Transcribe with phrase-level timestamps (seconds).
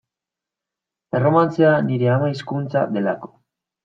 [1.19, 3.31] Erromantzea nire ama hizkuntza delako.